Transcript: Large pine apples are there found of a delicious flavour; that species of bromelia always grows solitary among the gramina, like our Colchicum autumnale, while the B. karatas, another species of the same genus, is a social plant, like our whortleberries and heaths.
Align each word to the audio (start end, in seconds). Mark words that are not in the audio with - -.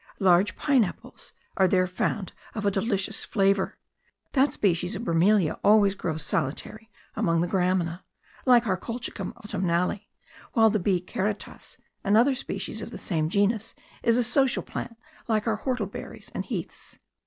Large 0.17 0.55
pine 0.55 0.83
apples 0.83 1.31
are 1.57 1.67
there 1.67 1.85
found 1.85 2.33
of 2.55 2.65
a 2.65 2.71
delicious 2.71 3.23
flavour; 3.23 3.77
that 4.31 4.51
species 4.51 4.95
of 4.95 5.03
bromelia 5.03 5.59
always 5.63 5.93
grows 5.93 6.23
solitary 6.23 6.89
among 7.15 7.39
the 7.41 7.47
gramina, 7.47 8.01
like 8.47 8.65
our 8.65 8.77
Colchicum 8.77 9.31
autumnale, 9.33 9.99
while 10.53 10.71
the 10.71 10.79
B. 10.79 11.01
karatas, 11.01 11.77
another 12.03 12.33
species 12.33 12.81
of 12.81 12.89
the 12.89 12.97
same 12.97 13.29
genus, 13.29 13.75
is 14.01 14.17
a 14.17 14.23
social 14.23 14.63
plant, 14.63 14.97
like 15.27 15.45
our 15.45 15.59
whortleberries 15.59 16.31
and 16.33 16.45
heaths. 16.47 16.97